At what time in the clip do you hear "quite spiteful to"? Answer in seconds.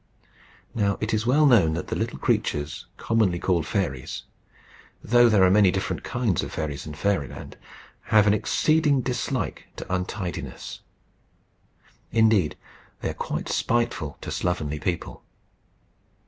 13.13-14.31